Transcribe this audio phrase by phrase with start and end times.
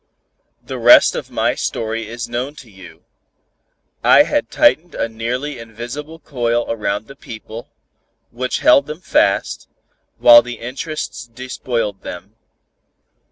[0.63, 3.05] The rest of my story is known to you.
[4.03, 7.69] I had tightened a nearly invisible coil around the people,
[8.31, 9.67] which held them fast,
[10.17, 12.35] while the interests despoiled them.